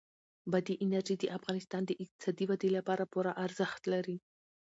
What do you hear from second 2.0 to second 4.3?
اقتصادي ودې لپاره پوره ارزښت لري.